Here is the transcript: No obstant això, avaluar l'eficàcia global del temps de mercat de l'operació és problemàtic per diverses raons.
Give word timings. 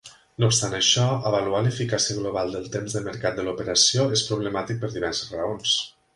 No 0.43 0.47
obstant 0.51 0.71
això, 0.77 1.03
avaluar 1.31 1.59
l'eficàcia 1.65 2.15
global 2.21 2.55
del 2.57 2.65
temps 2.77 2.97
de 2.99 3.03
mercat 3.09 3.39
de 3.41 3.47
l'operació 3.49 4.09
és 4.19 4.27
problemàtic 4.33 4.83
per 4.85 4.91
diverses 4.97 5.33
raons. 5.39 5.79